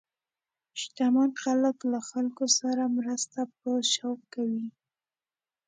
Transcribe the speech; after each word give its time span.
شتمن 0.81 1.29
خلک 1.43 1.77
له 1.91 1.99
خلکو 2.09 2.45
سره 2.59 2.83
مرسته 2.97 3.39
په 3.57 3.71
شوق 3.93 4.19
کوي. 4.33 4.67